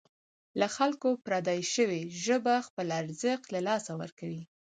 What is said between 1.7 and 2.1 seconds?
شوې